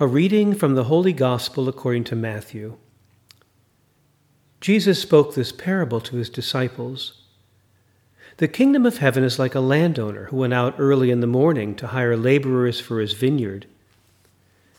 [0.00, 2.76] A reading from the Holy Gospel according to Matthew.
[4.60, 7.22] Jesus spoke this parable to his disciples.
[8.36, 11.74] The kingdom of heaven is like a landowner who went out early in the morning
[11.74, 13.66] to hire laborers for his vineyard.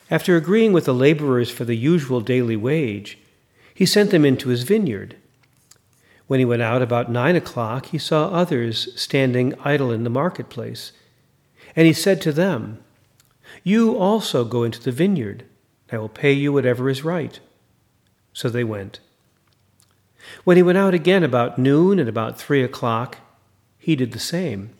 [0.09, 3.17] After agreeing with the laborers for the usual daily wage,
[3.73, 5.17] he sent them into his vineyard.
[6.27, 10.93] When he went out about nine o'clock, he saw others standing idle in the marketplace.
[11.75, 12.81] And he said to them,
[13.64, 15.46] you also go into the vineyard.
[15.91, 17.40] I will pay you whatever is right.
[18.34, 19.00] So they went.
[20.44, 23.17] When he went out again about noon and about three o'clock,
[23.77, 24.72] he did the same.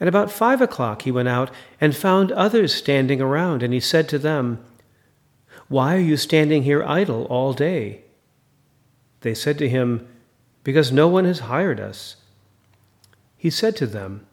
[0.00, 4.08] At about five o'clock he went out and found others standing around, and he said
[4.10, 4.64] to them,
[5.68, 8.02] Why are you standing here idle all day?
[9.20, 10.06] They said to him,
[10.62, 12.16] Because no one has hired us.
[13.36, 14.26] He said to them,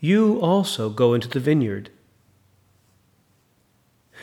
[0.00, 1.90] You also go into the vineyard.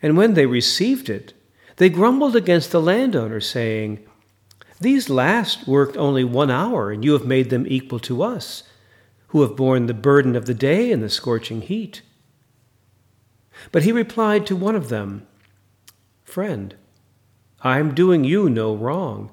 [0.00, 1.32] And when they received it,
[1.76, 4.04] they grumbled against the landowner, saying,
[4.80, 8.64] These last worked only one hour, and you have made them equal to us,
[9.28, 12.02] who have borne the burden of the day and the scorching heat.
[13.72, 15.26] But he replied to one of them,
[16.24, 16.74] Friend,
[17.60, 19.32] I am doing you no wrong.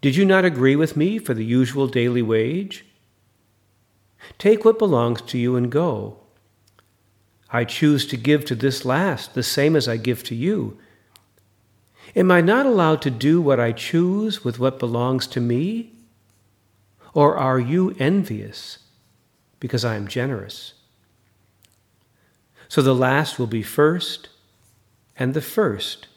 [0.00, 2.84] Did you not agree with me for the usual daily wage?
[4.38, 6.23] Take what belongs to you and go.
[7.54, 10.76] I choose to give to this last the same as I give to you.
[12.16, 15.92] Am I not allowed to do what I choose with what belongs to me?
[17.12, 18.78] Or are you envious
[19.60, 20.74] because I am generous?
[22.66, 24.30] So the last will be first,
[25.16, 26.08] and the first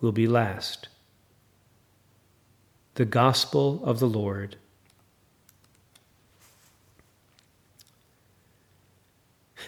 [0.00, 0.88] will be last.
[2.94, 4.56] The Gospel of the Lord.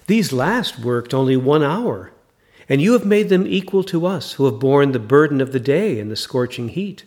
[0.07, 2.13] These last worked only one hour,
[2.69, 5.61] and you have made them equal to us who have borne the burden of the
[5.61, 7.05] day and the scorching heat.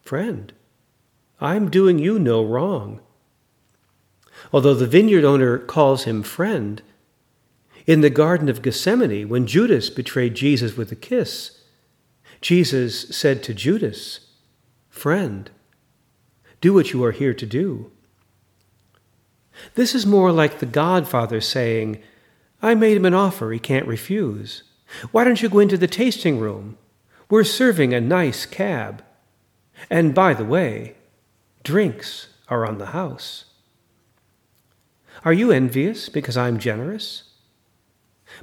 [0.00, 0.52] Friend,
[1.40, 3.00] I am doing you no wrong.
[4.52, 6.82] Although the vineyard owner calls him friend,
[7.86, 11.62] in the Garden of Gethsemane, when Judas betrayed Jesus with a kiss,
[12.40, 14.20] Jesus said to Judas,
[14.88, 15.50] Friend,
[16.60, 17.92] do what you are here to do.
[19.74, 22.02] This is more like the Godfather saying,
[22.62, 24.62] I made him an offer he can't refuse.
[25.12, 26.78] Why don't you go into the tasting room?
[27.28, 29.02] We're serving a nice cab.
[29.90, 30.94] And by the way,
[31.62, 33.44] drinks are on the house.
[35.24, 37.24] Are you envious because I'm generous?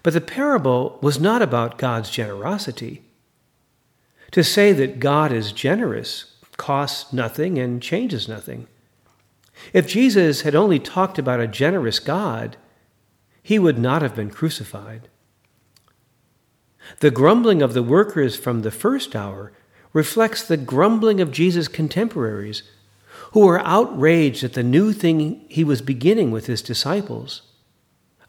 [0.01, 3.03] But the parable was not about God's generosity.
[4.31, 8.67] To say that God is generous costs nothing and changes nothing.
[9.71, 12.57] If Jesus had only talked about a generous God,
[13.41, 15.09] he would not have been crucified.
[16.99, 19.53] The grumbling of the workers from the first hour
[19.93, 22.63] reflects the grumbling of Jesus' contemporaries,
[23.31, 27.43] who were outraged at the new thing he was beginning with his disciples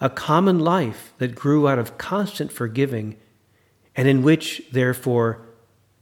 [0.01, 3.17] a common life that grew out of constant forgiving,
[3.97, 5.41] and in which, therefore,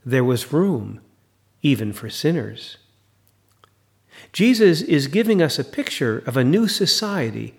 [0.05, 1.00] there was room
[1.61, 2.78] even for sinners.
[4.33, 7.55] Jesus is giving us a picture of a new society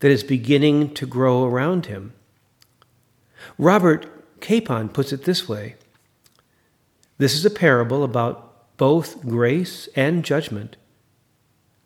[0.00, 2.12] that is beginning to grow around him.
[3.58, 5.76] Robert Capon puts it this way
[7.18, 10.76] This is a parable about both grace and judgment.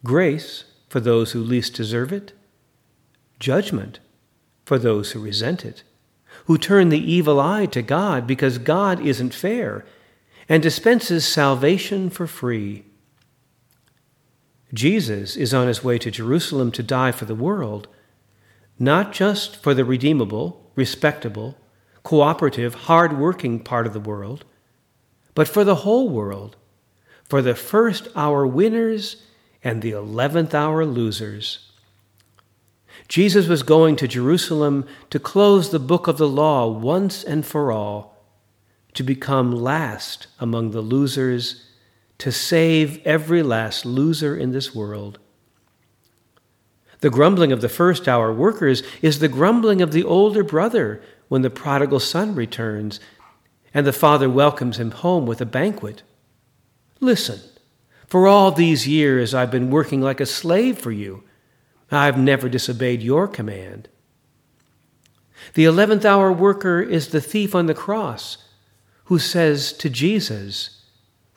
[0.02, 2.32] Grace for those who least deserve it,
[3.38, 4.00] judgment
[4.64, 5.84] for those who resent it,
[6.46, 9.84] who turn the evil eye to God because God isn't fair
[10.48, 12.84] and dispenses salvation for free.
[14.72, 17.88] Jesus is on his way to Jerusalem to die for the world,
[18.78, 21.56] not just for the redeemable, respectable,
[22.02, 24.44] cooperative, hard working part of the world,
[25.34, 26.56] but for the whole world,
[27.28, 29.22] for the first hour winners
[29.62, 31.70] and the eleventh hour losers.
[33.08, 37.72] Jesus was going to Jerusalem to close the book of the law once and for
[37.72, 38.24] all,
[38.94, 41.69] to become last among the losers
[42.20, 45.18] to save every last loser in this world.
[47.00, 51.42] The grumbling of the first hour workers is the grumbling of the older brother when
[51.42, 53.00] the prodigal son returns
[53.72, 56.02] and the father welcomes him home with a banquet.
[56.98, 57.40] Listen,
[58.06, 61.24] for all these years I've been working like a slave for you.
[61.90, 63.88] I've never disobeyed your command.
[65.54, 68.44] The eleventh hour worker is the thief on the cross
[69.04, 70.79] who says to Jesus,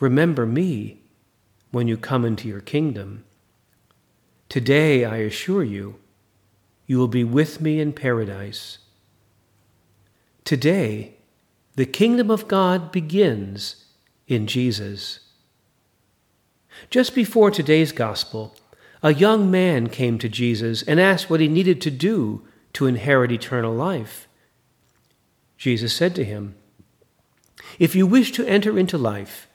[0.03, 0.99] Remember me
[1.71, 3.23] when you come into your kingdom.
[4.49, 5.95] Today, I assure you,
[6.85, 8.79] you will be with me in paradise.
[10.43, 11.13] Today,
[11.77, 13.85] the kingdom of God begins
[14.27, 15.21] in Jesus.
[16.89, 18.57] Just before today's gospel,
[19.01, 23.31] a young man came to Jesus and asked what he needed to do to inherit
[23.31, 24.27] eternal life.
[25.57, 26.55] Jesus said to him,
[27.79, 29.47] If you wish to enter into life,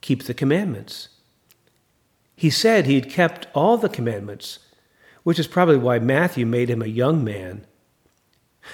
[0.00, 1.08] keep the commandments.
[2.36, 4.60] He said he had kept all the commandments,
[5.22, 7.66] which is probably why Matthew made him a young man.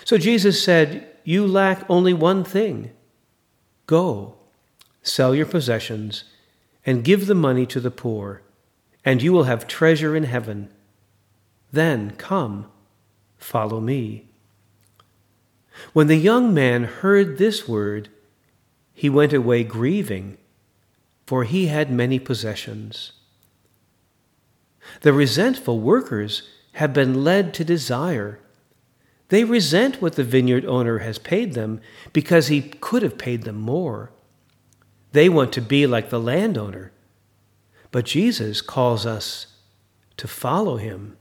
[0.04, 2.92] So Jesus said, You lack only one thing.
[3.86, 4.36] Go,
[5.02, 6.24] sell your possessions,
[6.84, 8.42] and give the money to the poor,
[9.04, 10.72] and you will have treasure in heaven.
[11.72, 12.70] Then come
[13.38, 14.28] Follow me.
[15.92, 18.08] When the young man heard this word,
[18.94, 20.38] he went away grieving,
[21.26, 23.12] for he had many possessions.
[25.02, 28.38] The resentful workers have been led to desire.
[29.28, 31.80] They resent what the vineyard owner has paid them
[32.12, 34.12] because he could have paid them more.
[35.12, 36.92] They want to be like the landowner.
[37.90, 39.46] But Jesus calls us
[40.16, 41.16] to follow him.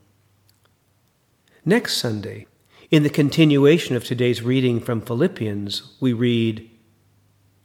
[1.63, 2.47] Next Sunday,
[2.91, 6.69] in the continuation of today's reading from Philippians, we read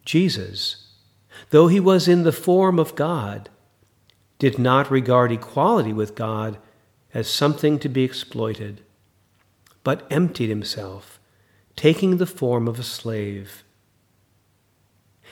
[0.05, 0.90] Jesus,
[1.51, 3.49] though he was in the form of God,
[4.39, 6.59] did not regard equality with God
[7.13, 8.83] as something to be exploited,
[9.85, 11.19] but emptied himself,
[11.77, 13.65] taking the form of a slave.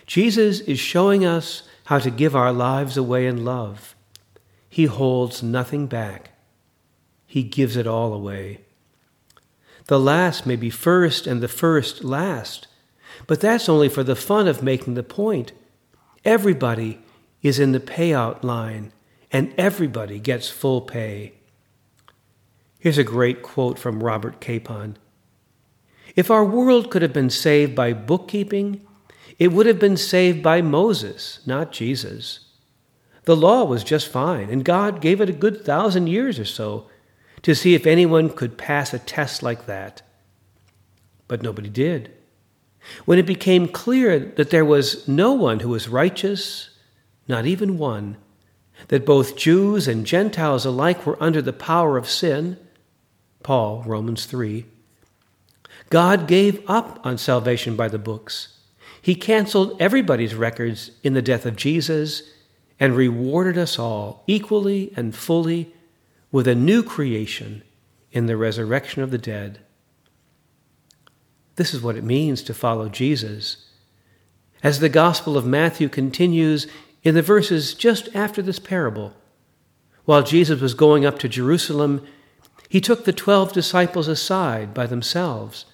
[0.06, 3.94] Jesus is showing us how to give our lives away in love.
[4.68, 6.32] He holds nothing back
[7.28, 8.62] he gives it all away.
[9.86, 12.66] The last may be first and the first last,
[13.26, 15.52] but that's only for the fun of making the point.
[16.28, 17.00] Everybody
[17.40, 18.92] is in the payout line,
[19.32, 21.32] and everybody gets full pay.
[22.78, 24.98] Here's a great quote from Robert Capon
[26.14, 28.86] If our world could have been saved by bookkeeping,
[29.38, 32.40] it would have been saved by Moses, not Jesus.
[33.24, 36.90] The law was just fine, and God gave it a good thousand years or so
[37.40, 40.02] to see if anyone could pass a test like that.
[41.26, 42.17] But nobody did.
[43.04, 46.70] When it became clear that there was no one who was righteous,
[47.26, 48.16] not even one,
[48.88, 52.58] that both Jews and Gentiles alike were under the power of sin,
[53.42, 54.64] Paul, Romans 3,
[55.90, 58.58] God gave up on salvation by the books.
[59.00, 62.22] He canceled everybody's records in the death of Jesus
[62.78, 65.74] and rewarded us all equally and fully
[66.30, 67.62] with a new creation
[68.12, 69.60] in the resurrection of the dead.
[71.58, 73.66] This is what it means to follow Jesus.
[74.62, 76.68] As the Gospel of Matthew continues
[77.02, 79.12] in the verses just after this parable,
[80.04, 82.06] while Jesus was going up to Jerusalem,
[82.68, 85.64] he took the twelve disciples aside by themselves,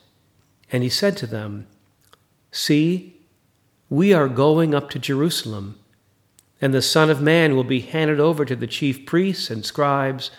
[0.72, 1.66] and he said to them,
[2.50, 3.20] See,
[3.90, 5.78] we are going up to Jerusalem,
[6.62, 10.30] and the Son of Man will be handed over to the chief priests and scribes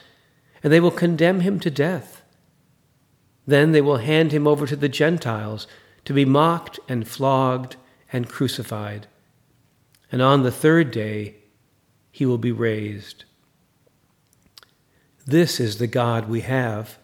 [0.65, 2.14] and they will condemn him to death.
[3.45, 5.67] Then they will hand him over to the Gentiles
[6.05, 7.75] to be mocked and flogged
[8.11, 9.07] and crucified.
[10.11, 11.35] And on the third day
[12.11, 13.25] he will be raised.
[15.25, 16.99] This is the God we have,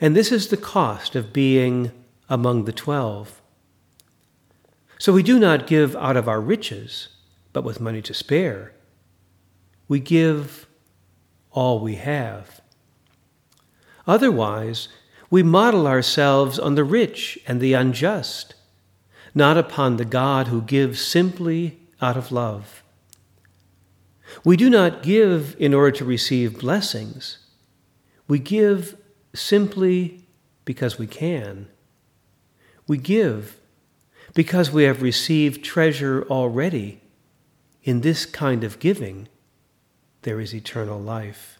[0.00, 1.92] and this is the cost of being
[2.28, 3.40] among the twelve.
[4.98, 7.08] So we do not give out of our riches,
[7.52, 8.72] but with money to spare.
[9.86, 10.66] We give
[11.52, 12.60] all we have.
[14.06, 14.88] Otherwise,
[15.30, 18.54] we model ourselves on the rich and the unjust,
[19.34, 22.82] not upon the God who gives simply out of love.
[24.44, 27.38] We do not give in order to receive blessings.
[28.26, 28.96] We give
[29.34, 30.26] simply
[30.64, 31.68] because we can.
[32.86, 33.56] We give
[34.34, 37.02] because we have received treasure already.
[37.82, 39.28] In this kind of giving,
[40.22, 41.57] there is eternal life.